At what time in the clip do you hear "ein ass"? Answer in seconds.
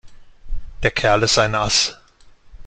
1.37-1.95